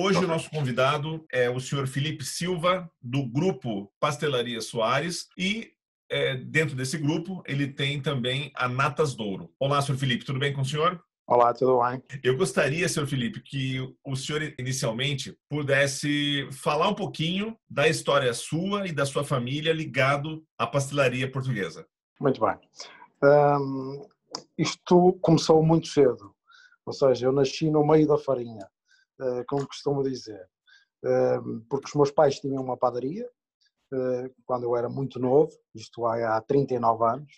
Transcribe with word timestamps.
Hoje 0.00 0.24
o 0.24 0.28
nosso 0.28 0.48
convidado 0.48 1.26
é 1.32 1.50
o 1.50 1.58
senhor 1.58 1.88
Felipe 1.88 2.24
Silva, 2.24 2.88
do 3.02 3.26
grupo 3.26 3.92
Pastelaria 3.98 4.60
Soares, 4.60 5.26
e 5.36 5.72
é, 6.08 6.36
dentro 6.36 6.76
desse 6.76 6.96
grupo 6.96 7.42
ele 7.44 7.66
tem 7.66 8.00
também 8.00 8.52
a 8.54 8.68
Natas 8.68 9.16
Douro. 9.16 9.50
Olá, 9.58 9.82
senhor 9.82 9.98
Felipe, 9.98 10.24
tudo 10.24 10.38
bem 10.38 10.52
com 10.52 10.60
o 10.60 10.64
senhor? 10.64 11.02
Olá, 11.26 11.52
tudo 11.52 11.80
bem? 11.82 12.00
Eu 12.22 12.36
gostaria, 12.36 12.88
senhor 12.88 13.06
Felipe, 13.08 13.42
que 13.42 13.92
o 14.04 14.14
senhor 14.14 14.54
inicialmente 14.56 15.36
pudesse 15.50 16.48
falar 16.52 16.88
um 16.90 16.94
pouquinho 16.94 17.58
da 17.68 17.88
história 17.88 18.32
sua 18.32 18.86
e 18.86 18.92
da 18.92 19.04
sua 19.04 19.24
família 19.24 19.72
ligado 19.72 20.44
à 20.56 20.64
pastelaria 20.64 21.28
portuguesa. 21.28 21.84
Muito 22.20 22.40
bem. 22.40 22.56
Um, 23.20 24.06
isto 24.56 25.18
começou 25.20 25.60
muito 25.60 25.88
cedo, 25.88 26.32
ou 26.86 26.92
seja, 26.92 27.26
eu 27.26 27.32
nasci 27.32 27.68
no 27.68 27.84
meio 27.84 28.06
da 28.06 28.16
farinha. 28.16 28.64
Eh, 29.20 29.44
como 29.48 29.66
costumo 29.66 30.02
dizer. 30.02 30.48
Eh, 31.04 31.38
porque 31.68 31.86
os 31.86 31.94
meus 31.94 32.10
pais 32.10 32.38
tinham 32.40 32.62
uma 32.62 32.76
padaria, 32.76 33.28
eh, 33.92 34.30
quando 34.44 34.64
eu 34.64 34.76
era 34.76 34.88
muito 34.88 35.18
novo, 35.18 35.50
isto 35.74 36.06
há 36.06 36.40
39 36.42 37.04
anos, 37.04 37.32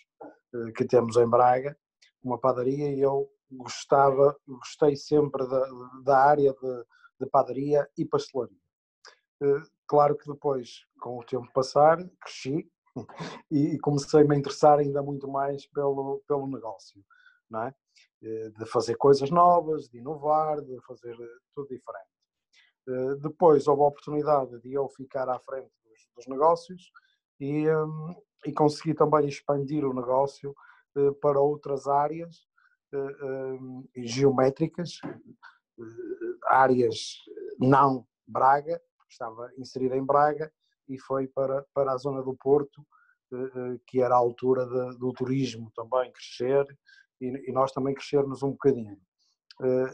que 0.75 0.85
temos 0.85 1.15
em 1.15 1.27
Braga, 1.27 1.77
uma 2.21 2.37
padaria 2.37 2.91
e 2.93 2.99
eu 2.99 3.29
gostava, 3.49 4.35
gostei 4.45 4.97
sempre 4.97 5.47
da, 5.47 5.65
da 6.03 6.17
área 6.17 6.53
de, 6.53 6.85
de 7.21 7.29
padaria 7.29 7.89
e 7.97 8.05
pastelaria. 8.05 8.57
Claro 9.87 10.17
que 10.17 10.29
depois, 10.29 10.85
com 10.99 11.19
o 11.19 11.23
tempo 11.23 11.49
passar, 11.53 11.97
cresci 12.19 12.69
e 13.49 13.79
comecei-me 13.79 14.35
a 14.35 14.39
interessar 14.39 14.79
ainda 14.79 15.01
muito 15.01 15.27
mais 15.27 15.65
pelo, 15.67 16.21
pelo 16.27 16.47
negócio, 16.47 17.01
não 17.49 17.63
é? 17.63 17.75
Eh, 18.23 18.49
de 18.55 18.65
fazer 18.67 18.95
coisas 18.97 19.31
novas, 19.31 19.89
de 19.89 19.97
inovar, 19.97 20.61
de 20.61 20.79
fazer 20.81 21.13
eh, 21.19 21.37
tudo 21.55 21.69
diferente. 21.69 22.07
Eh, 22.87 23.15
depois 23.15 23.67
houve 23.67 23.81
a 23.81 23.87
oportunidade 23.87 24.61
de 24.61 24.73
eu 24.73 24.87
ficar 24.89 25.27
à 25.27 25.39
frente 25.39 25.71
dos, 25.83 26.07
dos 26.15 26.27
negócios 26.27 26.91
e, 27.39 27.67
um, 27.67 28.15
e 28.45 28.53
consegui 28.53 28.93
também 28.93 29.27
expandir 29.27 29.83
o 29.83 29.93
negócio 29.93 30.55
para 31.21 31.39
outras 31.39 31.87
áreas 31.87 32.35
uh, 32.93 33.55
um, 33.55 33.89
geométricas, 33.95 34.99
áreas 36.47 37.15
não 37.57 38.05
Braga, 38.27 38.79
estava 39.09 39.49
inserida 39.57 39.95
em 39.95 40.05
Braga, 40.05 40.51
e 40.89 40.99
foi 40.99 41.27
para, 41.27 41.65
para 41.73 41.93
a 41.93 41.97
zona 41.97 42.21
do 42.21 42.35
Porto, 42.35 42.85
que 43.87 44.01
era 44.01 44.13
a 44.13 44.17
altura 44.17 44.65
de, 44.65 44.97
do 44.97 45.13
turismo 45.13 45.71
também 45.73 46.11
crescer 46.11 46.67
e, 47.21 47.49
e 47.49 47.51
nós 47.53 47.71
também 47.71 47.93
crescermos 47.93 48.41
um 48.41 48.51
bocadinho. 48.51 48.97
Uh, 49.61 49.93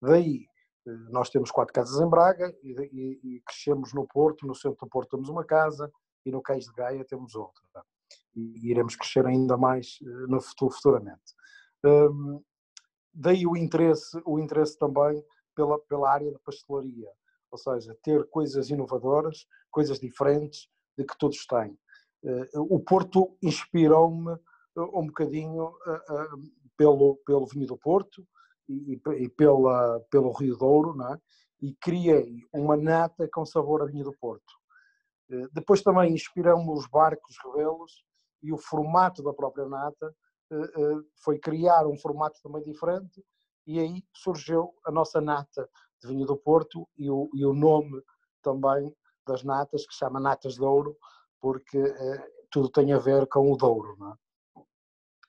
daí, 0.00 0.46
uh, 0.86 1.12
nós 1.12 1.28
temos 1.28 1.50
quatro 1.50 1.74
casas 1.74 2.00
em 2.00 2.08
Braga 2.08 2.54
e, 2.62 2.70
e, 2.70 3.20
e, 3.24 3.40
crescemos 3.40 3.92
no 3.92 4.06
Porto, 4.06 4.46
no 4.46 4.54
centro 4.54 4.78
do 4.80 4.88
Porto 4.88 5.10
temos 5.10 5.28
uma 5.28 5.44
casa 5.44 5.90
e 6.24 6.30
no 6.30 6.40
Cais 6.40 6.64
de 6.64 6.72
Gaia 6.72 7.04
temos 7.04 7.34
outra. 7.34 7.62
E 8.34 8.70
iremos 8.70 8.94
crescer 8.94 9.26
ainda 9.26 9.56
mais 9.56 9.98
uh, 10.02 10.28
no 10.28 10.40
futuro, 10.40 10.72
futuramente. 10.72 11.34
Um, 11.84 12.42
daí 13.12 13.46
o 13.46 13.56
interesse, 13.56 14.20
o 14.24 14.38
interesse 14.38 14.78
também 14.78 15.22
pela, 15.54 15.78
pela 15.80 16.10
área 16.10 16.30
da 16.30 16.38
pastelaria, 16.38 17.10
ou 17.50 17.58
seja, 17.58 17.96
ter 18.02 18.24
coisas 18.30 18.70
inovadoras, 18.70 19.46
coisas 19.70 19.98
diferentes 19.98 20.68
de 20.96 21.04
que 21.04 21.18
todos 21.18 21.44
têm. 21.46 21.76
O 22.54 22.80
Porto 22.80 23.36
inspirou-me 23.40 24.36
um 24.76 25.06
bocadinho 25.06 25.72
pelo, 26.78 27.16
pelo 27.26 27.44
vinho 27.44 27.66
do 27.66 27.76
Porto 27.76 28.26
e, 28.68 28.98
e 29.16 29.28
pela, 29.28 30.00
pelo 30.10 30.32
Rio 30.32 30.56
Douro, 30.56 30.94
não 30.94 31.12
é? 31.12 31.18
e 31.60 31.74
criei 31.74 32.46
uma 32.52 32.76
nata 32.76 33.28
com 33.32 33.44
sabor 33.44 33.82
a 33.82 33.86
vinho 33.86 34.04
do 34.04 34.12
Porto. 34.12 34.54
Eh, 35.30 35.48
depois 35.52 35.82
também 35.82 36.14
inspiramos 36.14 36.78
os 36.78 36.88
barcos 36.88 37.36
revelos 37.44 38.04
e 38.42 38.52
o 38.52 38.58
formato 38.58 39.22
da 39.22 39.32
própria 39.32 39.66
nata 39.66 40.14
eh, 40.52 40.56
eh, 40.56 40.96
foi 41.22 41.38
criar 41.38 41.86
um 41.86 41.98
formato 41.98 42.38
também 42.42 42.62
diferente 42.62 43.24
e 43.66 43.80
aí 43.80 44.04
surgiu 44.14 44.72
a 44.84 44.92
nossa 44.92 45.20
nata 45.20 45.68
de 46.00 46.08
vinho 46.08 46.24
do 46.24 46.36
Porto 46.36 46.88
e 46.96 47.10
o, 47.10 47.28
e 47.34 47.44
o 47.44 47.52
nome 47.52 48.00
também 48.40 48.94
das 49.26 49.42
natas 49.42 49.84
que 49.84 49.94
chama 49.94 50.20
Natas 50.20 50.54
de 50.54 50.62
Ouro 50.62 50.96
porque 51.40 51.78
tudo 52.50 52.70
tem 52.70 52.92
a 52.92 52.98
ver 52.98 53.26
com 53.26 53.52
o 53.52 53.56
Douro. 53.56 53.94
Não 53.98 54.12
é? 54.12 54.14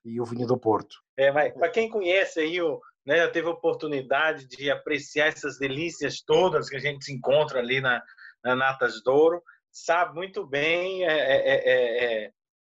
E 0.04 0.20
o 0.20 0.26
vinho 0.26 0.48
do 0.48 0.58
Porto. 0.58 0.98
É, 1.18 1.32
para 1.32 1.70
quem 1.70 1.90
conhece 1.90 2.40
aí, 2.40 2.62
o, 2.62 2.80
né, 3.06 3.18
já 3.18 3.30
teve 3.30 3.48
a 3.48 3.52
oportunidade 3.52 4.48
de 4.48 4.70
apreciar 4.70 5.28
essas 5.28 5.58
delícias 5.58 6.22
todas 6.22 6.70
que 6.70 6.76
a 6.76 6.80
gente 6.80 7.12
encontra 7.12 7.60
ali 7.60 7.82
na, 7.82 8.02
na 8.44 8.56
Natas 8.56 9.02
Douro, 9.04 9.42
sabe 9.72 10.16
muito 10.16 10.46
bem 10.46 11.06
é, 11.06 11.12
é, 11.12 11.36
é, 11.36 11.56
é, 11.56 12.24
é 12.26 12.32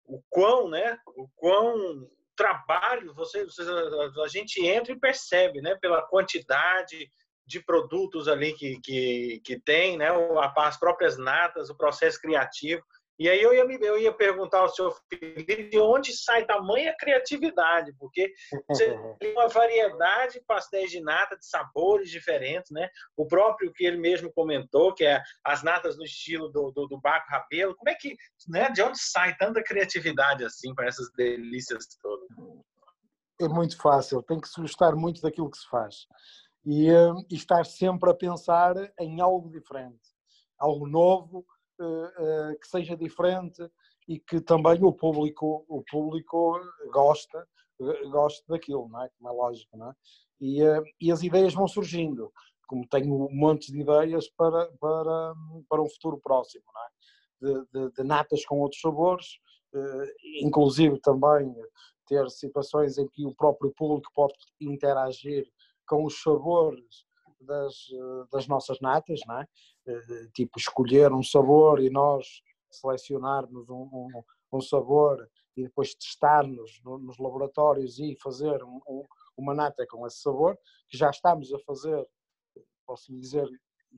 o 0.05 0.21
quão, 0.29 0.69
né, 0.69 0.97
o 1.15 1.27
quão 1.35 2.07
trabalho 2.35 3.13
você, 3.13 3.45
você, 3.45 3.61
a 4.23 4.27
gente 4.27 4.65
entra 4.65 4.91
e 4.91 4.99
percebe, 4.99 5.61
né, 5.61 5.75
pela 5.75 6.01
quantidade 6.01 7.09
de 7.45 7.61
produtos 7.61 8.27
ali 8.27 8.53
que, 8.53 8.79
que, 8.81 9.41
que 9.43 9.59
tem, 9.59 9.97
né, 9.97 10.07
as 10.57 10.77
próprias 10.77 11.17
natas, 11.17 11.69
o 11.69 11.77
processo 11.77 12.19
criativo. 12.19 12.83
E 13.19 13.29
aí 13.29 13.41
eu 13.41 13.53
ia, 13.53 13.63
eu 13.63 13.99
ia 13.99 14.11
perguntar 14.11 14.59
ao 14.59 14.69
senhor 14.69 14.97
Felipe 15.07 15.69
de 15.69 15.79
onde 15.79 16.13
sai 16.13 16.45
tamanha 16.45 16.95
criatividade, 16.97 17.93
porque 17.99 18.33
você 18.67 18.97
tem 19.19 19.33
uma 19.33 19.47
variedade 19.47 20.33
de 20.33 20.45
pastéis 20.45 20.89
de 20.89 20.99
nata, 20.99 21.37
de 21.37 21.47
sabores 21.47 22.09
diferentes, 22.09 22.71
né? 22.71 22.89
O 23.15 23.27
próprio 23.27 23.71
que 23.71 23.85
ele 23.85 23.97
mesmo 23.97 24.31
comentou, 24.33 24.93
que 24.93 25.05
é 25.05 25.21
as 25.43 25.61
natas 25.63 25.95
no 25.97 26.03
estilo 26.03 26.49
do, 26.49 26.71
do, 26.71 26.87
do 26.87 26.99
Baco 26.99 27.27
Rabelo. 27.29 27.75
Como 27.75 27.89
é 27.89 27.95
que, 27.95 28.15
né? 28.47 28.69
De 28.71 28.81
onde 28.81 28.97
sai 28.99 29.35
tanta 29.37 29.63
criatividade 29.63 30.43
assim 30.43 30.73
para 30.73 30.87
essas 30.87 31.11
delícias 31.15 31.85
todas? 32.01 32.27
É 33.39 33.47
muito 33.47 33.77
fácil, 33.77 34.23
tem 34.23 34.39
que 34.39 34.47
se 34.47 34.59
gostar 34.59 34.95
muito 34.95 35.21
daquilo 35.21 35.49
que 35.49 35.57
se 35.57 35.67
faz. 35.67 36.07
E, 36.65 36.91
uh, 36.91 37.15
e 37.29 37.35
estar 37.35 37.65
sempre 37.65 38.09
a 38.09 38.13
pensar 38.13 38.75
em 38.99 39.19
algo 39.19 39.49
diferente, 39.49 40.01
algo 40.57 40.87
novo, 40.87 41.45
eh, 41.45 41.45
eh, 41.45 41.52
que 41.77 42.67
seja 42.67 42.95
diferente 42.95 43.61
e 44.07 44.19
que 44.19 44.41
também 44.41 44.83
o 44.83 44.93
público, 44.93 45.65
o 45.67 45.83
público 45.89 46.59
gosta, 46.91 47.47
gosta 48.11 48.43
daquilo, 48.47 48.87
não 48.89 49.03
é? 49.03 49.09
Como 49.17 49.29
é 49.29 49.31
lógico, 49.31 49.77
não 49.77 49.89
é? 49.89 49.93
E, 50.41 50.61
eh, 50.61 50.83
e 50.99 51.11
as 51.11 51.23
ideias 51.23 51.53
vão 51.53 51.67
surgindo, 51.67 52.31
como 52.67 52.87
tenho 52.87 53.13
um 53.13 53.33
monte 53.33 53.71
de 53.71 53.79
ideias 53.79 54.29
para, 54.31 54.69
para, 54.79 55.33
para 55.69 55.81
um 55.81 55.89
futuro 55.89 56.19
próximo, 56.21 56.65
não 56.73 56.81
é? 56.81 56.87
De, 57.41 57.65
de, 57.71 57.93
de 57.93 58.03
natas 58.03 58.45
com 58.45 58.59
outros 58.59 58.79
sabores, 58.79 59.37
inclusive 60.41 60.99
também 61.01 61.53
ter 62.07 62.29
situações 62.29 62.97
em 62.97 63.07
que 63.07 63.25
o 63.25 63.35
próprio 63.35 63.73
público 63.75 64.09
pode 64.13 64.35
interagir 64.61 65.45
com 65.87 66.05
os 66.05 66.21
sabores 66.21 67.05
das, 67.41 67.73
das 68.31 68.47
nossas 68.47 68.79
natas, 68.79 69.19
não 69.27 69.39
é? 69.39 69.47
Eh, 69.85 70.27
tipo 70.33 70.57
escolher 70.57 71.11
um 71.11 71.21
sabor 71.21 71.81
e 71.81 71.89
nós 71.89 72.41
selecionarmos 72.71 73.69
um, 73.69 73.89
um, 73.91 74.23
um 74.53 74.61
sabor 74.61 75.29
e 75.57 75.63
depois 75.63 75.93
testarmos 75.93 76.81
no, 76.85 76.97
nos 76.97 77.17
laboratórios 77.17 77.99
e 77.99 78.15
fazer 78.15 78.63
um, 78.63 79.05
uma 79.35 79.53
nata 79.53 79.85
com 79.85 80.07
esse 80.07 80.21
sabor, 80.21 80.57
que 80.87 80.97
já 80.97 81.09
estamos 81.09 81.53
a 81.53 81.59
fazer, 81.59 82.07
posso 82.85 83.11
dizer 83.11 83.47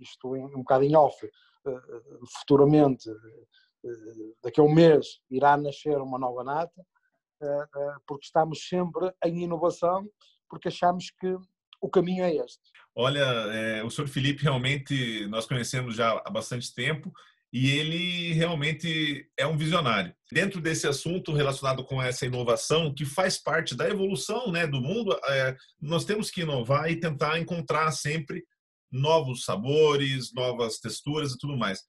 isto 0.02 0.34
um 0.34 0.64
bocado 0.64 0.84
em 0.84 0.96
off, 0.96 1.24
uh, 1.26 2.28
futuramente, 2.40 3.10
uh, 3.10 4.36
daqui 4.44 4.60
a 4.60 4.64
um 4.64 4.74
mês, 4.74 5.22
irá 5.30 5.56
nascer 5.56 5.98
uma 6.02 6.18
nova 6.18 6.44
nata, 6.44 6.82
uh, 6.82 8.02
porque 8.08 8.26
estamos 8.26 8.68
sempre 8.68 9.14
em 9.24 9.44
inovação, 9.44 10.10
porque 10.50 10.68
achamos 10.68 11.12
que 11.12 11.38
o 11.80 11.90
caminho 11.90 12.24
é 12.24 12.36
este. 12.36 12.72
Olha, 12.96 13.20
é, 13.20 13.84
o 13.84 13.90
senhor 13.90 14.08
Felipe 14.08 14.44
realmente 14.44 15.28
nós 15.28 15.46
conhecemos 15.46 15.96
já 15.96 16.22
há 16.26 16.30
bastante 16.30 16.74
tempo 16.74 17.12
e 17.52 17.70
ele 17.72 18.34
realmente 18.34 19.30
é 19.38 19.46
um 19.46 19.58
visionário. 19.58 20.14
Dentro 20.32 20.62
desse 20.62 20.88
assunto 20.88 21.34
relacionado 21.34 21.84
com 21.84 22.02
essa 22.02 22.26
inovação, 22.26 22.94
que 22.94 23.06
faz 23.06 23.38
parte 23.38 23.76
da 23.76 23.88
evolução 23.88 24.52
né, 24.52 24.66
do 24.66 24.82
mundo, 24.82 25.18
é, 25.28 25.56
nós 25.82 26.06
temos 26.06 26.32
que 26.32 26.42
inovar 26.42 26.90
e 26.90 27.00
tentar 27.00 27.40
encontrar 27.40 27.92
sempre 27.92 28.44
novos 28.92 29.44
sabores, 29.44 30.34
novas 30.34 30.80
texturas 30.80 31.34
e 31.34 31.38
tudo 31.38 31.58
mais. 31.58 31.82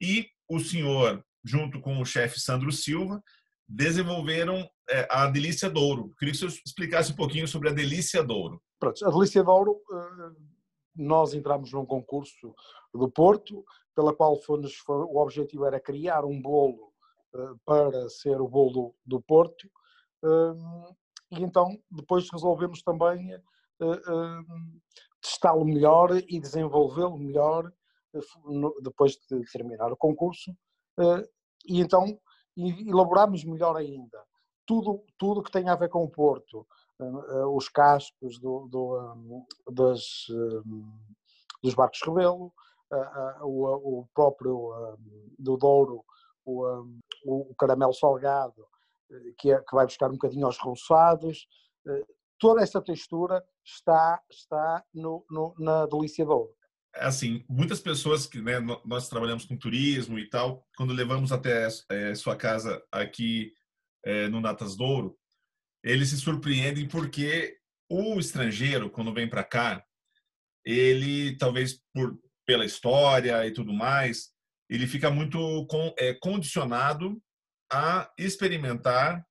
E 0.00 0.26
o 0.48 0.58
senhor 0.58 1.22
junto 1.44 1.80
com 1.80 2.00
o 2.00 2.06
chefe 2.06 2.40
Sandro 2.40 2.72
Silva, 2.72 3.22
desenvolveram 3.68 4.68
é, 4.88 5.06
a 5.10 5.26
Delícia 5.26 5.68
Douro. 5.68 6.14
Queria 6.18 6.32
que 6.32 6.40
você 6.40 6.60
explicasse 6.64 7.12
um 7.12 7.16
pouquinho 7.16 7.46
sobre 7.46 7.68
a 7.68 7.72
Delícia 7.72 8.22
Douro. 8.22 8.60
Pronto, 8.80 9.06
a 9.06 9.10
Delícia 9.10 9.42
Douro, 9.44 9.76
nós 10.94 11.34
entramos 11.34 11.72
num 11.72 11.84
concurso 11.84 12.54
do 12.92 13.10
Porto, 13.10 13.64
pela 13.94 14.14
qual 14.14 14.38
o 14.88 15.18
objetivo 15.18 15.64
era 15.66 15.80
criar 15.80 16.24
um 16.24 16.40
bolo 16.40 16.92
eh, 17.34 17.54
para 17.64 18.08
ser 18.08 18.40
o 18.40 18.48
bolo 18.48 18.94
do 19.04 19.20
Porto, 19.20 19.70
ehm, 20.24 20.94
e 21.30 21.42
então 21.42 21.78
depois 21.90 22.28
resolvemos 22.30 22.82
também 22.82 23.32
ehm, 23.32 24.80
testá-lo 25.20 25.64
melhor 25.64 26.10
e 26.28 26.40
desenvolvê-lo 26.40 27.18
melhor 27.18 27.72
depois 28.82 29.16
de 29.28 29.42
terminar 29.50 29.92
o 29.92 29.96
concurso. 29.96 30.54
E 31.66 31.80
então 31.80 32.18
e 32.56 32.88
elaborarmos 32.88 33.44
melhor 33.44 33.76
ainda 33.76 34.24
tudo 34.66 35.04
tudo 35.18 35.42
que 35.42 35.50
tem 35.50 35.68
a 35.68 35.74
ver 35.76 35.88
com 35.88 36.04
o 36.04 36.10
Porto, 36.10 36.60
eh, 36.60 36.62
eh, 36.62 36.83
os 37.54 37.68
cascos 37.68 38.38
do, 38.38 38.68
do, 38.68 39.46
das, 39.72 40.28
um, 40.30 40.92
dos 41.62 41.74
barcos 41.74 42.00
Rebelo, 42.02 42.52
o, 43.42 44.00
o, 44.00 44.08
próprio 44.14 44.96
do 45.38 45.56
Douro, 45.56 46.04
o, 46.44 46.86
o, 47.24 47.54
caramelo 47.58 47.92
salgado, 47.92 48.66
eh, 49.10 49.32
que, 49.38 49.50
é, 49.50 49.58
que 49.58 49.74
vai 49.74 49.86
buscar 49.86 50.08
um 50.08 50.12
bocadinho 50.12 50.46
aos 50.46 50.58
roçados, 50.58 51.48
toda 52.38 52.62
essa 52.62 52.80
textura 52.80 53.42
está, 53.64 54.20
está 54.30 54.84
no, 54.92 55.24
no, 55.30 55.54
na 55.58 55.86
delícia 55.86 56.24
Douro. 56.24 56.54
É 56.94 57.06
assim, 57.06 57.44
muitas 57.48 57.80
pessoas 57.80 58.26
que 58.26 58.40
né, 58.40 58.60
nós 58.84 59.08
trabalhamos 59.08 59.44
com 59.44 59.56
turismo 59.56 60.18
e 60.18 60.28
tal, 60.28 60.64
quando 60.76 60.92
levamos 60.92 61.32
até 61.32 61.66
é, 61.90 62.14
sua 62.14 62.36
casa 62.36 62.82
aqui 62.92 63.52
é, 64.04 64.28
no 64.28 64.40
Natas 64.40 64.76
Douro, 64.76 65.16
eles 65.84 66.08
se 66.08 66.16
surpreendem 66.16 66.88
porque 66.88 67.58
o 67.88 68.18
estrangeiro, 68.18 68.90
quando 68.90 69.12
vem 69.12 69.28
para 69.28 69.44
cá, 69.44 69.84
ele 70.64 71.36
talvez 71.36 71.78
por 71.92 72.18
pela 72.46 72.64
história 72.64 73.46
e 73.46 73.52
tudo 73.52 73.72
mais, 73.72 74.30
ele 74.68 74.86
fica 74.86 75.10
muito 75.10 75.66
com, 75.66 75.94
é, 75.98 76.14
condicionado 76.14 77.20
a 77.72 78.10
experimentar 78.18 79.24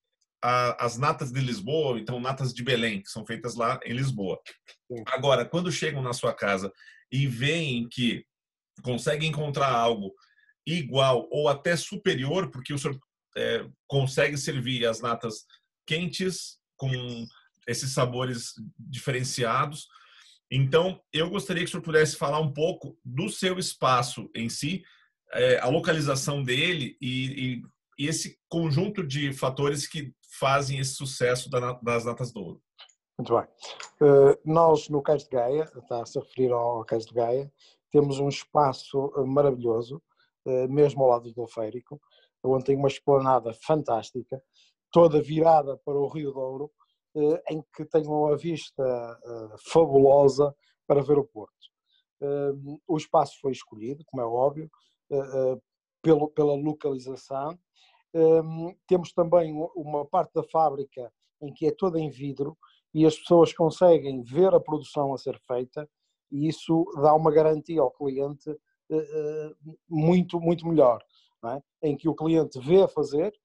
a, 0.43 0.85
as 0.85 0.97
natas 0.97 1.31
de 1.31 1.39
Lisboa, 1.39 1.99
então 1.99 2.19
natas 2.19 2.53
de 2.53 2.63
Belém, 2.63 3.01
que 3.01 3.09
são 3.09 3.25
feitas 3.25 3.55
lá 3.55 3.79
em 3.85 3.93
Lisboa. 3.93 4.39
Agora, 5.07 5.45
quando 5.45 5.71
chegam 5.71 6.01
na 6.01 6.13
sua 6.13 6.33
casa 6.33 6.71
e 7.11 7.27
veem 7.27 7.87
que 7.87 8.25
conseguem 8.81 9.29
encontrar 9.29 9.71
algo 9.71 10.13
igual 10.65 11.27
ou 11.31 11.47
até 11.47 11.75
superior, 11.75 12.49
porque 12.49 12.73
o 12.73 12.77
senhor 12.77 12.99
é, 13.37 13.65
consegue 13.87 14.37
servir 14.37 14.85
as 14.85 15.01
natas 15.01 15.45
quentes 15.85 16.57
com 16.77 16.89
esses 17.67 17.93
sabores 17.93 18.53
diferenciados. 18.77 19.87
Então, 20.51 21.01
eu 21.11 21.29
gostaria 21.29 21.63
que 21.63 21.69
o 21.69 21.71
senhor 21.71 21.83
pudesse 21.83 22.15
falar 22.15 22.39
um 22.39 22.51
pouco 22.51 22.97
do 23.03 23.29
seu 23.29 23.57
espaço 23.57 24.29
em 24.35 24.49
si, 24.49 24.83
é, 25.31 25.59
a 25.59 25.67
localização 25.67 26.43
dele 26.43 26.95
e, 27.01 27.25
e, 27.57 27.63
e, 27.97 28.07
esse 28.07 28.37
conjunto 28.47 29.03
de 29.03 29.33
fatores 29.33 29.87
que 29.87 30.13
fazem 30.39 30.79
esse 30.79 30.93
sucesso 30.93 31.49
das 31.49 32.05
natas 32.05 32.31
do 32.31 32.41
ouro. 32.41 32.61
Muito 33.17 33.35
bem. 33.35 33.47
Uh, 34.01 34.37
nós, 34.43 34.89
no 34.89 35.01
Cais 35.01 35.23
de 35.23 35.29
Gaia, 35.29 35.63
está 35.75 36.01
a 36.01 36.05
se 36.05 36.19
referir 36.19 36.51
ao 36.51 36.83
Cais 36.83 37.05
de 37.05 37.13
Gaia, 37.13 37.51
temos 37.91 38.19
um 38.19 38.27
espaço 38.27 39.13
eh, 39.15 39.23
maravilhoso, 39.23 40.01
uh, 40.45 40.67
mesmo 40.67 41.03
ao 41.03 41.09
lado 41.09 41.31
do 41.31 41.47
Férico, 41.47 42.01
onde 42.43 42.65
tem 42.65 42.75
uma 42.75 42.87
esplanada 42.87 43.53
fantástica, 43.53 44.41
toda 44.93 45.21
virada 45.21 45.77
para 45.83 45.99
o 45.99 46.07
Rio 46.07 46.31
Douro, 46.31 46.71
uh, 47.15 47.39
em 47.49 47.61
que 47.75 47.83
tem 47.83 48.07
uma 48.07 48.37
vista 48.37 49.19
fabulosa 49.71 50.55
para 50.87 51.01
ver 51.01 51.17
o 51.17 51.25
Porto. 51.25 51.53
o 52.87 52.97
espaço 52.97 53.37
foi 53.41 53.51
escolhido, 53.51 54.03
como 54.05 54.21
é 54.21 54.25
óbvio, 54.25 54.69
pelo, 56.01 56.29
pela 56.29 56.55
localização. 56.55 57.57
temos 58.87 59.11
também 59.13 59.53
uma 59.75 60.05
parte 60.05 60.33
da 60.33 60.43
fábrica 60.43 61.11
em 61.41 61.53
que 61.53 61.67
é 61.67 61.71
toda 61.71 61.99
em 61.99 62.09
vidro, 62.09 62.57
e 62.93 63.05
as 63.05 63.17
pessoas 63.17 63.53
conseguem 63.53 64.21
ver 64.21 64.53
a 64.53 64.59
produção 64.59 65.13
a 65.13 65.17
ser 65.17 65.39
feita 65.39 65.89
e 66.31 66.47
isso 66.47 66.85
dá 67.01 67.13
uma 67.13 67.31
garantia 67.31 67.81
ao 67.81 67.91
cliente 67.91 68.49
eh, 68.49 68.95
eh, 68.95 69.51
muito, 69.89 70.39
muito 70.39 70.67
melhor, 70.67 71.03
é? 71.45 71.89
em 71.89 71.97
que 71.97 72.07
o 72.07 72.15
cliente 72.15 72.59
vê 72.59 72.83
a 72.83 72.87
fazer 72.87 73.27
eh, 73.27 73.37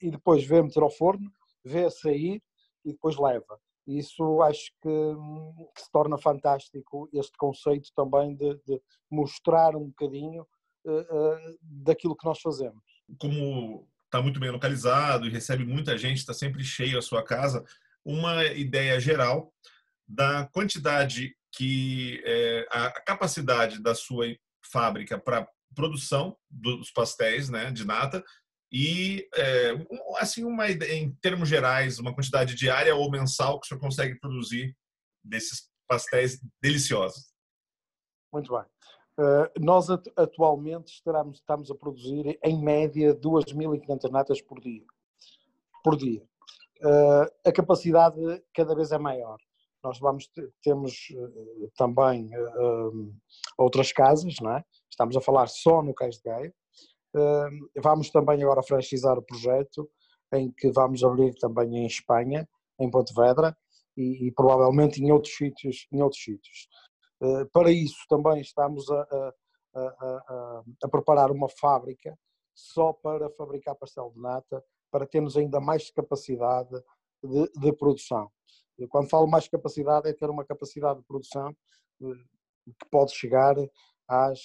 e 0.00 0.10
depois 0.10 0.44
vê 0.44 0.62
meter 0.62 0.82
ao 0.82 0.90
forno, 0.90 1.30
vê 1.64 1.84
a 1.84 1.90
sair 1.90 2.42
e 2.84 2.92
depois 2.92 3.16
leva. 3.16 3.58
Isso 3.86 4.40
acho 4.42 4.70
que, 4.82 4.88
que 5.74 5.82
se 5.82 5.90
torna 5.90 6.16
fantástico 6.16 7.08
este 7.12 7.36
conceito 7.36 7.90
também 7.94 8.34
de, 8.34 8.54
de 8.66 8.80
mostrar 9.10 9.76
um 9.76 9.86
bocadinho 9.88 10.42
uh, 10.86 11.58
daquilo 11.60 12.16
que 12.16 12.24
nós 12.24 12.40
fazemos. 12.40 12.82
Como 13.18 13.86
está 14.04 14.22
muito 14.22 14.40
bem 14.40 14.50
localizado 14.50 15.26
e 15.26 15.30
recebe 15.30 15.64
muita 15.64 15.98
gente, 15.98 16.18
está 16.18 16.32
sempre 16.32 16.64
cheio 16.64 16.98
a 16.98 17.02
sua 17.02 17.22
casa, 17.22 17.64
uma 18.04 18.44
ideia 18.44 18.98
geral 19.00 19.52
da 20.06 20.46
quantidade 20.46 21.34
que 21.52 22.22
é, 22.24 22.66
a 22.70 22.90
capacidade 23.02 23.82
da 23.82 23.94
sua 23.94 24.26
fábrica 24.62 25.18
para 25.18 25.48
produção 25.74 26.36
dos 26.48 26.90
pastéis, 26.90 27.48
né, 27.48 27.70
de 27.70 27.84
nata 27.84 28.24
e 28.76 29.28
é, 29.36 29.70
assim 30.18 30.42
uma 30.42 30.68
em 30.68 31.12
termos 31.22 31.48
gerais 31.48 32.00
uma 32.00 32.12
quantidade 32.12 32.56
diária 32.56 32.92
ou 32.92 33.08
mensal 33.08 33.60
que 33.60 33.66
o 33.66 33.68
senhor 33.68 33.80
consegue 33.80 34.18
produzir 34.18 34.76
desses 35.22 35.70
pastéis 35.86 36.40
deliciosos. 36.60 37.32
Muito 38.32 38.52
bem. 38.52 38.64
Uh, 39.16 39.64
nós 39.64 39.88
atualmente 40.16 40.88
estamos, 40.88 41.38
estamos 41.38 41.70
a 41.70 41.74
produzir 41.76 42.36
em 42.42 42.60
média 42.60 43.14
2.500 43.14 44.10
natas 44.10 44.42
por 44.42 44.60
dia. 44.60 44.84
Por 45.84 45.96
dia. 45.96 46.26
Eh, 46.82 47.48
a 47.48 47.52
capacidade 47.52 48.18
cada 48.52 48.74
vez 48.74 48.90
é 48.90 48.98
maior. 48.98 49.38
Nós 49.82 49.98
vamos 50.00 50.28
temos 50.62 51.08
eh, 51.12 51.68
também 51.76 52.28
outras 53.56 53.92
casas, 53.92 54.34
não 54.40 54.56
é? 54.56 54.64
Estamos 54.90 55.16
a 55.16 55.20
falar 55.20 55.46
só 55.46 55.82
no 55.82 55.94
Cais 55.94 56.16
de 56.16 56.22
Gaia. 56.24 56.54
Vamos 57.82 58.10
também 58.10 58.42
agora 58.42 58.62
franchizar 58.62 59.16
o 59.18 59.22
projeto 59.22 59.88
em 60.32 60.50
que 60.50 60.70
vamos 60.72 61.04
abrir 61.04 61.34
também 61.34 61.76
em 61.76 61.86
Espanha, 61.86 62.48
em 62.78 62.90
Pontevedra 62.90 63.56
e, 63.96 64.26
e 64.26 64.32
provavelmente 64.32 65.02
em 65.02 65.12
outros 65.12 65.34
sítios, 65.36 65.86
em 65.92 66.02
outros 66.02 66.22
sítios. 66.22 66.68
Para 67.52 67.70
isso 67.70 67.98
também 68.08 68.40
estamos 68.40 68.90
a, 68.90 69.32
a, 69.74 69.80
a, 69.80 70.62
a 70.82 70.88
preparar 70.88 71.30
uma 71.30 71.48
fábrica 71.48 72.18
só 72.54 72.92
para 72.92 73.30
fabricar 73.30 73.74
pastel 73.74 74.10
de 74.14 74.20
nata 74.20 74.62
para 74.90 75.06
termos 75.06 75.36
ainda 75.36 75.60
mais 75.60 75.90
capacidade 75.90 76.70
de, 77.22 77.50
de 77.60 77.72
produção. 77.72 78.30
Eu, 78.78 78.88
quando 78.88 79.08
falo 79.08 79.26
mais 79.26 79.48
capacidade, 79.48 80.08
é 80.08 80.12
ter 80.12 80.30
uma 80.30 80.44
capacidade 80.44 81.00
de 81.00 81.06
produção 81.06 81.50
eh, 82.02 82.24
que 82.78 82.88
pode 82.90 83.12
chegar 83.12 83.56
às 84.06 84.38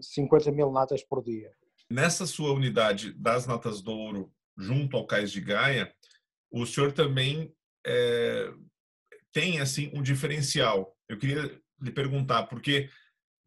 50 0.00 0.52
mil 0.52 0.70
natas 0.70 1.02
por 1.04 1.22
dia. 1.22 1.52
Nessa 1.90 2.26
sua 2.26 2.52
unidade 2.52 3.12
das 3.12 3.46
natas 3.46 3.80
do 3.80 3.92
ouro, 3.92 4.32
junto 4.56 4.96
ao 4.96 5.06
Cais 5.06 5.30
de 5.30 5.40
Gaia, 5.40 5.92
o 6.50 6.66
senhor 6.66 6.92
também 6.92 7.52
é, 7.86 8.52
tem 9.32 9.60
assim 9.60 9.90
um 9.94 10.02
diferencial. 10.02 10.96
Eu 11.08 11.18
queria 11.18 11.60
lhe 11.80 11.90
perguntar, 11.90 12.44
porque 12.44 12.88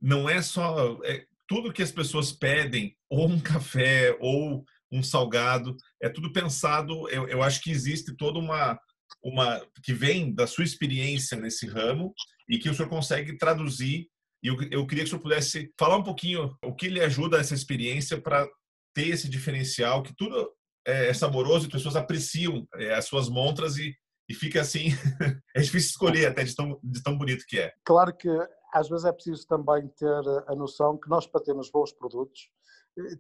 não 0.01 0.29
é 0.29 0.41
só 0.41 1.00
é, 1.03 1.25
tudo 1.48 1.74
que 1.74 1.81
as 1.81 1.91
pessoas 1.91 2.31
pedem, 2.31 2.96
ou 3.10 3.27
um 3.27 3.39
café, 3.39 4.15
ou 4.19 4.63
um 4.91 5.03
salgado, 5.03 5.75
é 6.01 6.08
tudo 6.08 6.31
pensado. 6.31 7.10
Eu, 7.10 7.27
eu 7.27 7.43
acho 7.43 7.62
que 7.62 7.72
existe 7.72 8.15
toda 8.15 8.39
uma, 8.39 8.79
uma 9.24 9.65
que 9.84 9.93
vem 9.93 10.34
da 10.34 10.48
sua 10.48 10.63
experiência 10.63 11.38
nesse 11.38 11.67
ramo 11.67 12.13
e 12.48 12.58
que 12.58 12.69
o 12.69 12.74
senhor 12.74 12.89
consegue 12.89 13.38
traduzir. 13.38 14.08
E 14.41 14.48
eu, 14.48 14.55
eu 14.72 14.88
queria 14.88 15.03
que 15.03 15.08
o 15.08 15.10
senhor 15.12 15.22
pudesse 15.22 15.72
falar 15.77 15.98
um 15.98 16.03
pouquinho 16.03 16.55
o 16.63 16.74
que 16.74 16.88
lhe 16.88 17.01
ajuda 17.01 17.39
essa 17.39 17.53
experiência 17.53 18.19
para 18.19 18.48
ter 18.93 19.08
esse 19.10 19.29
diferencial, 19.29 20.01
que 20.01 20.15
tudo 20.15 20.51
é, 20.88 21.10
é 21.10 21.13
saboroso 21.13 21.65
e 21.65 21.67
as 21.67 21.74
pessoas 21.74 21.96
apreciam 21.96 22.67
é, 22.75 22.93
as 22.93 23.05
suas 23.05 23.29
montras 23.29 23.77
e, 23.77 23.96
e 24.29 24.34
fica 24.34 24.62
assim, 24.62 24.88
é 25.55 25.62
difícil 25.62 25.89
escolher 25.89 26.27
até 26.27 26.43
de 26.43 26.55
tão, 26.55 26.79
de 26.84 27.03
tão 27.03 27.17
bonito 27.17 27.46
que 27.48 27.60
é. 27.60 27.74
Claro 27.84 28.15
que 28.15 28.29
às 28.74 28.88
vezes 28.88 29.05
é 29.05 29.12
preciso 29.12 29.46
também 29.48 29.88
ter 29.98 30.08
a 30.48 30.55
noção 30.55 30.98
que 30.98 31.10
nós 31.10 31.27
para 31.27 31.43
termos 31.43 31.69
bons 31.72 31.91
produtos 31.91 32.50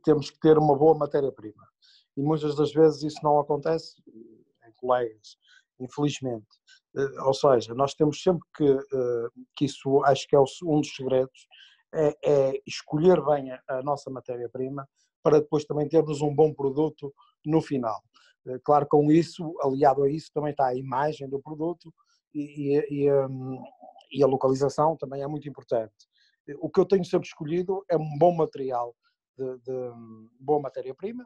temos 0.03 0.29
que 0.29 0.39
ter 0.39 0.57
uma 0.57 0.77
boa 0.77 0.97
matéria-prima. 0.97 1.67
E 2.17 2.21
muitas 2.21 2.55
das 2.55 2.73
vezes 2.73 3.03
isso 3.03 3.19
não 3.23 3.39
acontece 3.39 3.95
em 4.07 4.71
colegas, 4.75 5.37
infelizmente. 5.79 6.47
Eh, 6.95 7.21
ou 7.21 7.33
seja, 7.33 7.73
nós 7.73 7.93
temos 7.93 8.21
sempre 8.21 8.47
que, 8.55 8.65
eh, 8.65 9.27
que 9.55 9.65
isso 9.65 10.03
acho 10.05 10.27
que 10.27 10.35
é 10.35 10.39
um 10.39 10.81
dos 10.81 10.95
segredos, 10.95 11.47
é, 11.93 12.15
é 12.23 12.61
escolher 12.67 13.23
bem 13.23 13.51
a, 13.67 13.81
nossa 13.81 14.11
matéria-prima 14.11 14.87
para 15.23 15.39
depois 15.39 15.65
também 15.65 15.87
termos 15.87 16.21
um 16.21 16.33
bom 16.33 16.53
produto 16.53 17.13
no 17.45 17.61
final. 17.61 18.01
Eh, 18.47 18.59
claro, 18.63 18.87
com 18.87 19.11
isso, 19.11 19.55
aliado 19.61 20.03
a 20.03 20.09
isso, 20.09 20.31
também 20.33 20.51
está 20.51 20.67
a 20.67 20.75
imagem 20.75 21.29
do 21.29 21.39
produto 21.41 21.93
e, 22.33 22.75
e, 22.77 23.03
e, 23.05 23.13
um, 23.13 23.63
e 24.11 24.23
a 24.23 24.27
localização 24.27 24.95
também 24.97 25.21
é 25.21 25.27
muito 25.27 25.47
importante. 25.49 25.93
O 26.59 26.69
que 26.69 26.79
eu 26.79 26.85
tenho 26.85 27.05
sempre 27.05 27.27
escolhido 27.27 27.83
é 27.89 27.95
um 27.97 28.17
bom 28.17 28.35
material, 28.35 28.95
de, 29.37 29.57
de 29.59 29.91
boa 30.39 30.59
matéria-prima, 30.59 31.25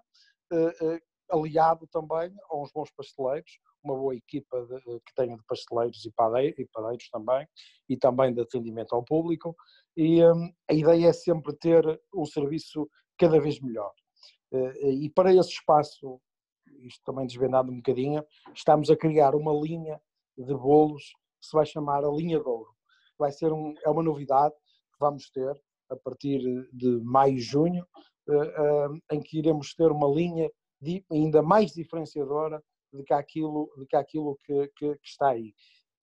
aliado 1.33 1.87
também 1.87 2.33
a 2.49 2.57
uns 2.57 2.71
bons 2.71 2.91
pasteleiros, 2.95 3.51
uma 3.83 3.95
boa 3.95 4.15
equipa 4.15 4.65
de, 4.65 4.79
que 4.99 5.13
tenha 5.15 5.35
de 5.35 5.43
pasteleiros 5.45 6.05
e 6.05 6.11
padeiros, 6.11 6.59
e 6.59 6.65
padeiros 6.65 7.09
também, 7.09 7.47
e 7.89 7.97
também 7.97 8.33
de 8.33 8.41
atendimento 8.41 8.95
ao 8.95 9.03
público. 9.03 9.55
E 9.97 10.23
um, 10.23 10.53
a 10.69 10.73
ideia 10.73 11.07
é 11.07 11.13
sempre 11.13 11.55
ter 11.57 11.83
um 12.13 12.25
serviço 12.25 12.89
cada 13.17 13.39
vez 13.39 13.59
melhor. 13.59 13.91
E 14.51 15.09
para 15.09 15.33
esse 15.33 15.49
espaço 15.49 16.21
isto 16.81 17.01
também 17.05 17.25
desvendado 17.25 17.71
um 17.71 17.77
bocadinho, 17.77 18.25
estamos 18.53 18.89
a 18.89 18.97
criar 18.97 19.35
uma 19.35 19.53
linha 19.53 20.01
de 20.37 20.53
bolos 20.53 21.03
que 21.39 21.47
se 21.47 21.53
vai 21.53 21.65
chamar 21.65 22.03
a 22.03 22.11
linha 22.11 22.39
de 22.39 22.47
ouro. 22.47 22.71
Vai 23.17 23.31
ser 23.31 23.51
um, 23.51 23.73
é 23.83 23.89
uma 23.89 24.03
novidade 24.03 24.53
que 24.55 24.99
vamos 24.99 25.29
ter 25.29 25.53
a 25.89 25.95
partir 25.95 26.39
de 26.71 26.99
maio, 27.03 27.39
junho, 27.39 27.85
uh, 28.27 28.91
uh, 28.91 28.99
em 29.11 29.21
que 29.21 29.37
iremos 29.37 29.73
ter 29.75 29.91
uma 29.91 30.07
linha 30.07 30.49
ainda 31.11 31.41
mais 31.41 31.71
diferenciadora 31.71 32.63
do 32.91 33.03
que 33.03 33.13
aquilo, 33.13 33.71
do 33.75 33.85
que, 33.85 33.95
aquilo 33.95 34.37
que, 34.45 34.67
que, 34.75 34.95
que, 34.95 35.07
está 35.07 35.29
aí, 35.29 35.53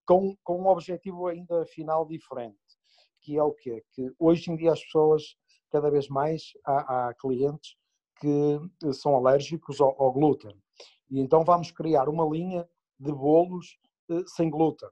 com, 0.04 0.37
com 0.42 0.60
um 0.60 0.66
objetivo 0.66 1.28
ainda 1.28 1.64
final 1.66 2.06
diferente, 2.06 2.58
que 3.20 3.37
é 3.37 3.42
o 3.42 3.52
quê? 3.52 3.84
Que 3.92 4.12
hoje 4.18 4.50
em 4.50 4.56
dia 4.56 4.72
as 4.72 4.82
pessoas, 4.82 5.37
cada 5.70 5.90
vez 5.90 6.08
mais, 6.08 6.52
há, 6.64 7.08
há 7.08 7.14
clientes 7.14 7.76
que 8.20 8.92
são 8.92 9.16
alérgicos 9.16 9.80
ao, 9.80 10.00
ao 10.00 10.12
glúten. 10.12 10.54
E 11.10 11.20
então 11.20 11.44
vamos 11.44 11.70
criar 11.70 12.08
uma 12.08 12.25
linha 12.25 12.68
de 12.99 13.12
bolos 13.12 13.78
uh, 14.10 14.26
sem 14.28 14.50
glúten. 14.50 14.88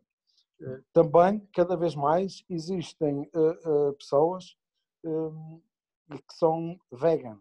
Uh, 0.60 0.82
também, 0.92 1.46
cada 1.52 1.76
vez 1.76 1.94
mais, 1.94 2.42
existem 2.48 3.20
uh, 3.34 3.92
pessoas 3.94 4.56
que 6.10 6.34
são 6.34 6.76
vegan. 6.90 7.40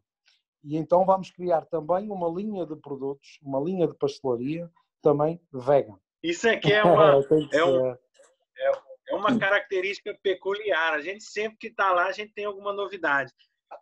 E 0.67 0.75
então 0.75 1.05
vamos 1.05 1.31
criar 1.31 1.65
também 1.65 2.11
uma 2.11 2.27
linha 2.27 2.65
de 2.65 2.75
produtos, 2.75 3.39
uma 3.41 3.57
linha 3.57 3.87
de 3.87 3.93
pastelaria 3.93 4.69
também 5.01 5.39
vegan. 5.49 5.97
Isso 6.21 6.49
aqui 6.49 6.73
é 6.73 6.83
uma, 6.83 7.25
é, 7.53 7.63
um, 7.63 7.87
é, 7.87 7.97
é, 9.09 9.15
uma 9.15 9.39
característica 9.39 10.13
peculiar. 10.21 10.93
A 10.93 10.99
gente 10.99 11.23
sempre 11.23 11.57
que 11.57 11.67
está 11.67 11.93
lá, 11.93 12.07
a 12.07 12.11
gente 12.11 12.33
tem 12.33 12.43
alguma 12.43 12.73
novidade. 12.73 13.31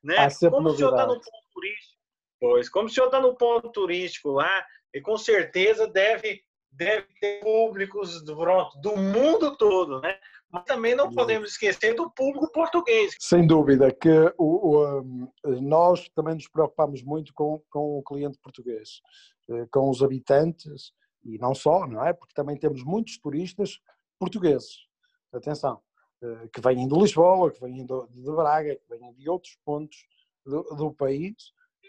Né? 0.04 0.28
Como 0.40 0.62
novidade. 0.62 0.74
o 0.74 0.78
senhor 0.78 0.92
está 0.92 1.08
no 1.08 1.16
ponto 1.16 1.50
turístico, 1.54 2.00
pois, 2.40 2.70
como 2.70 2.86
o 2.86 2.90
senhor 2.90 3.06
está 3.08 3.20
no 3.20 3.36
ponto 3.36 3.72
turístico 3.72 4.30
lá, 4.30 4.66
e 4.94 5.02
com 5.02 5.18
certeza 5.18 5.88
deve, 5.88 6.44
deve 6.72 7.08
ter 7.20 7.40
públicos 7.40 8.24
do, 8.24 8.36
do 8.80 8.96
mundo 8.96 9.58
todo, 9.58 10.02
né? 10.02 10.20
Mas 10.52 10.64
também 10.66 10.96
não 10.96 11.12
podemos 11.12 11.52
esquecer 11.52 11.96
do 11.96 12.10
público 12.12 12.52
português. 12.52 13.14
Sem 13.20 13.46
dúvida, 13.46 13.92
que 13.92 14.34
o, 14.38 15.02
o, 15.02 15.62
nós 15.62 16.08
também 16.10 16.36
nos 16.36 16.48
preocupamos 16.48 17.04
muito 17.04 17.34
com, 17.34 17.62
com 17.70 18.00
o 18.00 18.04
cliente 18.04 18.38
português, 18.42 19.02
eh, 19.50 19.68
com 19.72 19.90
os 19.90 20.02
habitantes, 20.02 20.94
e 21.24 21.38
não 21.38 21.54
só, 21.54 21.88
não 21.88 22.06
é? 22.06 22.14
Porque 22.14 22.34
também 22.34 22.58
temos 22.58 22.84
muitos 22.84 23.18
turistas 23.18 23.80
portugueses, 24.20 24.88
atenção, 25.34 25.82
eh, 26.24 26.48
que 26.54 26.62
vêm 26.62 26.88
de 26.88 26.96
Lisboa, 26.96 27.52
que 27.52 27.60
vêm 27.60 27.86
de 27.86 28.32
Braga, 28.32 28.76
que 28.76 28.90
vêm 28.90 29.14
de 29.14 29.30
outros 29.30 29.58
pontos 29.66 29.98
do, 30.46 30.64
do 30.76 30.94
país, 30.94 31.34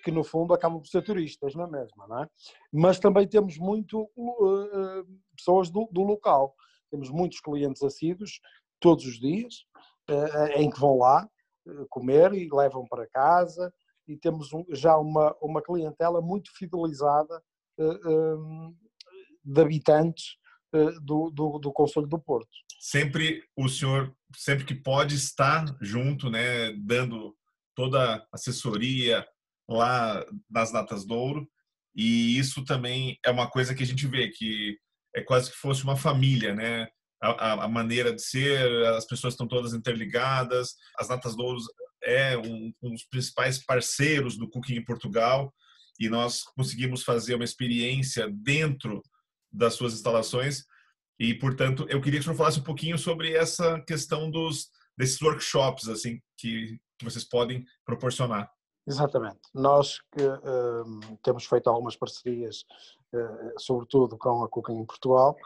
que 0.02 0.10
no 0.10 0.22
fundo 0.22 0.54
acabam 0.54 0.78
por 0.78 0.88
ser 0.88 1.02
turistas 1.02 1.54
na 1.54 1.66
mesma, 1.66 2.06
não 2.06 2.22
é? 2.22 2.28
Mas 2.72 2.98
também 2.98 3.26
temos 3.26 3.58
muito 3.58 4.08
uh, 4.16 5.04
pessoas 5.36 5.68
do, 5.70 5.88
do, 5.90 6.02
local. 6.02 6.54
Temos 6.90 7.11
muitos 7.11 7.40
clientes 7.40 7.83
assíduos 7.83 8.40
todos 8.81 9.05
os 9.05 9.19
dias 9.19 9.64
uh, 10.11 10.59
em 10.59 10.71
que 10.71 10.78
vão 10.78 10.99
lá 10.99 11.28
uh, 11.66 11.87
comer 11.88 12.33
e 12.35 12.49
levam 12.50 12.87
para 12.87 13.09
casa 13.09 13.73
e 14.09 14.16
temos 14.16 14.49
já 14.71 14.97
uma, 14.97 15.35
uma 15.40 15.61
clientela 15.61 16.21
muito 16.21 16.50
fidelizada 16.57 17.43
de 19.45 19.61
habitantes 19.61 20.37
do, 21.02 21.28
do, 21.31 21.59
do 21.59 21.73
Conselho 21.73 22.07
do 22.07 22.19
Porto. 22.19 22.49
Sempre 22.78 23.43
o 23.57 23.69
senhor, 23.69 24.14
sempre 24.37 24.64
que 24.64 24.76
pode 24.76 25.16
estar 25.16 25.76
junto, 25.81 26.31
né, 26.31 26.73
dando 26.75 27.37
toda 27.75 28.14
a 28.14 28.26
assessoria, 28.33 29.26
lá 29.69 30.25
nas 30.49 30.73
Natas 30.73 31.05
do 31.05 31.14
Ouro. 31.14 31.49
E 31.95 32.38
isso 32.38 32.64
também 32.64 33.19
é 33.25 33.31
uma 33.31 33.49
coisa 33.49 33.75
que 33.75 33.83
a 33.83 33.87
gente 33.87 34.07
vê, 34.07 34.28
que 34.28 34.78
é 35.16 35.23
quase 35.23 35.50
que 35.50 35.56
fosse 35.56 35.82
uma 35.82 35.96
família, 35.96 36.54
né? 36.54 36.87
A, 37.20 37.64
a 37.64 37.68
maneira 37.68 38.14
de 38.14 38.20
ser, 38.23 38.87
as 38.88 39.06
pessoas 39.06 39.32
estão 39.32 39.49
todas 39.49 39.73
interligadas. 39.73 40.75
As 40.99 41.08
Natas 41.08 41.35
do 41.35 41.42
Ouro 41.42 41.58
é 42.04 42.37
um, 42.37 42.73
um 42.82 42.90
dos 42.92 43.04
principais 43.04 43.64
parceiros 43.64 44.37
do 44.37 44.49
Cooking 44.49 44.75
em 44.75 44.85
Portugal 44.85 45.52
e 45.99 46.11
nós 46.11 46.44
conseguimos 46.54 47.02
fazer 47.02 47.35
uma 47.35 47.44
experiência 47.44 48.28
dentro 48.30 49.02
das 49.50 49.73
suas 49.75 49.94
instalações 49.94 50.64
e, 51.18 51.35
portanto, 51.35 51.87
eu 51.88 52.02
queria 52.02 52.18
que 52.18 52.23
o 52.23 52.25
senhor 52.25 52.37
falasse 52.37 52.61
um 52.61 52.64
pouquinho 52.64 52.99
sobre 52.99 53.32
essa 53.32 53.80
questão 53.80 54.30
dos 54.30 54.68
desses 54.99 55.20
workshops 55.20 55.88
assim 55.88 56.20
que, 56.37 56.78
que 56.99 57.04
vocês 57.04 57.25
podem 57.25 57.64
proporcionar. 57.85 58.50
Exatamente. 58.87 59.40
Nós 59.52 59.99
que 60.12 60.23
uh, 60.23 61.18
temos 61.23 61.44
feito 61.44 61.68
algumas 61.68 61.96
parcerias, 61.96 62.64
sobretudo 63.58 64.16
com 64.18 64.42
a 64.42 64.49
Cooking 64.49 64.78
em 64.78 64.85
Portugal, 64.85 65.37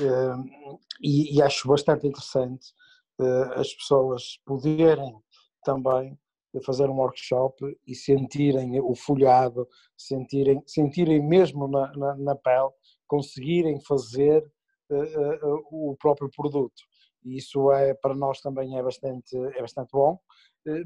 uh, 0.00 0.78
e, 1.00 1.36
e, 1.36 1.42
acho 1.42 1.68
bastante 1.68 2.06
interessante 2.06 2.72
eh, 3.20 3.60
as 3.60 3.72
pessoas 3.74 4.38
poderem 4.44 5.16
também 5.64 6.18
fazer 6.64 6.88
um 6.88 6.96
workshop 6.96 7.56
e 7.86 7.94
sentirem 7.94 8.80
o 8.80 8.94
folhado, 8.94 9.68
sentirem, 9.96 10.62
sentirem 10.66 11.22
mesmo 11.22 11.68
na, 11.68 11.92
na, 11.96 12.16
na 12.16 12.34
pele, 12.36 12.70
conseguirem 13.06 13.80
fazer 13.80 14.44
o 15.70 15.96
próprio 15.98 16.30
produto. 16.30 16.82
E 17.24 17.38
isso 17.38 17.72
é 17.72 17.94
para 17.94 18.14
nós 18.14 18.40
também 18.40 18.78
é 18.78 18.82
bastante, 18.82 19.36
é 19.36 19.60
bastante 19.60 19.90
bom, 19.92 20.18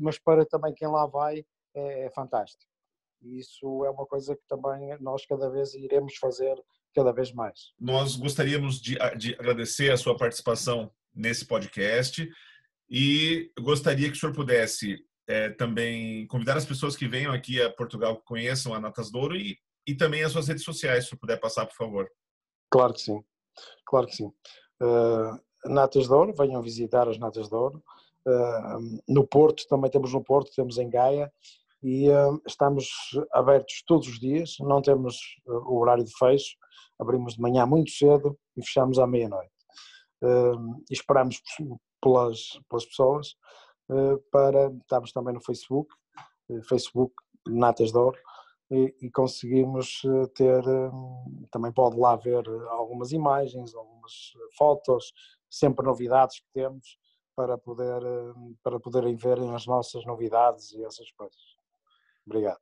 mas 0.00 0.18
para 0.18 0.46
também 0.46 0.72
quem 0.72 0.88
lá 0.88 1.06
vai 1.06 1.44
é, 1.74 2.06
é 2.06 2.10
fantástico. 2.10 2.70
E 3.22 3.38
isso 3.38 3.84
é 3.84 3.90
uma 3.90 4.06
coisa 4.06 4.36
que 4.36 4.42
também 4.48 4.96
nós 5.00 5.26
cada 5.26 5.50
vez 5.50 5.74
iremos 5.74 6.16
fazer 6.16 6.56
cada 6.94 7.12
vez 7.12 7.32
mais. 7.32 7.72
Nós 7.78 8.16
gostaríamos 8.16 8.80
de, 8.80 8.96
de 9.16 9.34
agradecer 9.34 9.90
a 9.90 9.96
sua 9.96 10.16
participação 10.16 10.90
nesse 11.14 11.44
podcast 11.44 12.28
e 12.88 13.50
gostaria 13.60 14.10
que 14.10 14.16
o 14.16 14.20
senhor 14.20 14.34
pudesse 14.34 14.98
é, 15.26 15.50
também 15.50 16.26
convidar 16.26 16.56
as 16.56 16.64
pessoas 16.64 16.96
que 16.96 17.06
venham 17.06 17.32
aqui 17.32 17.60
a 17.60 17.70
Portugal 17.70 18.16
que 18.16 18.24
conheçam 18.24 18.72
a 18.72 18.80
Natas 18.80 19.10
Douro 19.10 19.36
e, 19.36 19.58
e 19.86 19.94
também 19.94 20.22
as 20.22 20.32
suas 20.32 20.48
redes 20.48 20.64
sociais, 20.64 21.06
se 21.06 21.14
o 21.14 21.18
puder 21.18 21.38
passar, 21.38 21.66
por 21.66 21.76
favor. 21.76 22.08
Claro 22.70 22.94
que 22.94 23.00
sim, 23.00 23.22
claro 23.84 24.06
que 24.06 24.16
sim. 24.16 24.32
Uh, 24.80 25.38
Natas 25.66 26.08
Douro, 26.08 26.32
venham 26.32 26.62
visitar 26.62 27.08
as 27.08 27.18
Natas 27.18 27.48
Douro. 27.48 27.82
Uh, 28.26 29.02
no 29.08 29.26
Porto, 29.26 29.66
também 29.68 29.90
temos 29.90 30.12
no 30.12 30.22
Porto, 30.22 30.50
temos 30.54 30.78
em 30.78 30.88
Gaia 30.88 31.30
e 31.82 32.10
uh, 32.10 32.40
estamos 32.46 32.88
abertos 33.32 33.82
todos 33.86 34.08
os 34.08 34.18
dias, 34.18 34.56
não 34.60 34.82
temos 34.82 35.16
uh, 35.46 35.72
o 35.72 35.78
horário 35.78 36.04
de 36.04 36.16
fecho, 36.16 36.56
abrimos 36.98 37.34
de 37.34 37.40
manhã 37.40 37.64
muito 37.66 37.90
cedo 37.90 38.36
e 38.56 38.64
fechamos 38.64 38.98
à 38.98 39.06
meia-noite. 39.06 39.52
Uh, 40.22 40.82
esperamos 40.90 41.40
pelas, 42.02 42.60
pelas 42.68 42.84
pessoas 42.86 43.36
para, 44.30 44.70
estamos 44.82 45.12
também 45.12 45.32
no 45.32 45.40
Facebook, 45.40 45.90
Facebook 46.68 47.14
Natas 47.46 47.90
de 47.90 47.96
Ouro, 47.96 48.18
e, 48.70 48.94
e 49.00 49.10
conseguimos 49.10 50.02
ter, 50.34 50.62
também 51.50 51.72
pode 51.72 51.96
lá 51.96 52.14
ver 52.14 52.46
algumas 52.68 53.12
imagens, 53.12 53.74
algumas 53.74 54.34
fotos, 54.58 55.10
sempre 55.48 55.86
novidades 55.86 56.40
que 56.40 56.46
temos 56.52 56.98
para, 57.34 57.56
poder, 57.56 58.02
para 58.62 58.78
poderem 58.78 59.16
ver 59.16 59.38
as 59.40 59.66
nossas 59.66 60.04
novidades 60.04 60.70
e 60.72 60.84
essas 60.84 61.10
coisas. 61.12 61.57
Obrigado. 62.28 62.58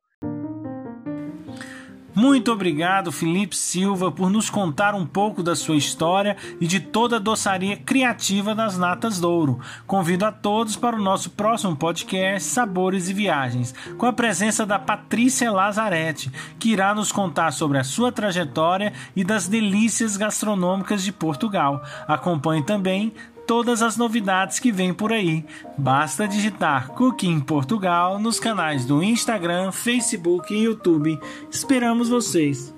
Muito 2.14 2.50
obrigado, 2.50 3.12
Felipe 3.12 3.54
Silva, 3.54 4.11
por 4.11 4.30
nos 4.30 4.49
contar 4.49 4.94
um 4.94 5.04
pouco 5.04 5.42
da 5.42 5.54
sua 5.54 5.76
história 5.76 6.35
e 6.58 6.66
de 6.66 6.80
toda 6.80 7.16
a 7.16 7.18
doçaria 7.18 7.76
criativa 7.76 8.54
das 8.54 8.78
Natas 8.78 9.20
Douro. 9.20 9.61
Convido 9.87 10.25
a 10.25 10.32
todos 10.32 10.76
para 10.76 10.96
o 10.96 11.02
nosso 11.02 11.28
próximo 11.28 11.76
podcast 11.76 12.49
Sabores 12.49 13.11
e 13.11 13.12
Viagens, 13.12 13.75
com 13.99 14.06
a 14.06 14.14
presença 14.14 14.64
da 14.64 14.78
Patrícia 14.78 15.52
Lazarete, 15.52 16.32
que 16.58 16.70
irá 16.70 16.94
nos 16.94 17.12
contar 17.12 17.50
sobre 17.50 17.76
a 17.76 17.85
sua 17.85 18.11
trajetória 18.11 18.94
e 19.14 19.23
das 19.23 19.46
delícias 19.46 20.16
gastronômicas 20.16 21.02
de 21.02 21.12
Portugal. 21.12 21.82
Acompanhe 22.08 22.62
também 22.62 23.12
todas 23.47 23.81
as 23.81 23.97
novidades 23.97 24.59
que 24.59 24.73
vem 24.73 24.93
por 24.93 25.12
aí. 25.12 25.45
Basta 25.79 26.26
digitar 26.26 26.88
Cooking 26.88 27.41
Portugal 27.41 28.19
nos 28.19 28.41
canais 28.41 28.85
do 28.85 29.03
Instagram, 29.03 29.73
Facebook 29.73 30.53
e 30.53 30.65
YouTube. 30.65 31.19
Esperamos 31.50 32.09
vocês! 32.09 32.75